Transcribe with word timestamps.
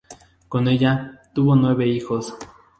Con 0.47 0.67
ella, 0.67 1.21
tuvo 1.31 1.55
nueve 1.55 1.85
hijos. 1.87 2.33